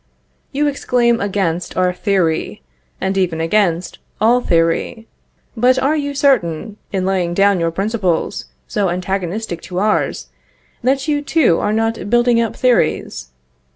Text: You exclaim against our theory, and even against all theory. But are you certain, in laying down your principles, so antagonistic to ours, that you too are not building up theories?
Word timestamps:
You 0.51 0.65
exclaim 0.65 1.21
against 1.21 1.77
our 1.77 1.93
theory, 1.93 2.63
and 2.99 3.15
even 3.19 3.39
against 3.39 3.99
all 4.19 4.41
theory. 4.41 5.07
But 5.55 5.77
are 5.77 5.95
you 5.95 6.15
certain, 6.15 6.77
in 6.91 7.05
laying 7.05 7.35
down 7.35 7.59
your 7.59 7.69
principles, 7.69 8.45
so 8.67 8.89
antagonistic 8.89 9.61
to 9.69 9.77
ours, 9.77 10.29
that 10.81 11.07
you 11.07 11.21
too 11.21 11.59
are 11.59 11.71
not 11.71 12.09
building 12.09 12.41
up 12.41 12.55
theories? 12.55 13.27